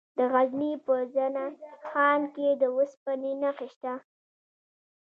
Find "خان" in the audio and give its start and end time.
1.89-2.21